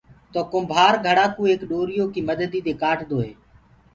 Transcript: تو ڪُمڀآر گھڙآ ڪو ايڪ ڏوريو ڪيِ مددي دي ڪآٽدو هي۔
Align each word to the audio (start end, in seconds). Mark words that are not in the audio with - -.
تو 0.31 0.39
ڪُمڀآر 0.51 0.93
گھڙآ 1.05 1.25
ڪو 1.35 1.41
ايڪ 1.49 1.61
ڏوريو 1.69 2.05
ڪيِ 2.13 2.19
مددي 2.29 2.59
دي 2.65 2.73
ڪآٽدو 2.81 3.17
هي۔ 3.25 3.31